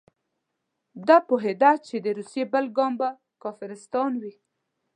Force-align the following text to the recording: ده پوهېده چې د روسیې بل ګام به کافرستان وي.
ده 1.07 1.17
پوهېده 1.27 1.71
چې 1.87 1.95
د 2.05 2.07
روسیې 2.17 2.43
بل 2.53 2.65
ګام 2.77 2.93
به 2.99 3.09
کافرستان 3.43 4.11
وي. 4.21 4.33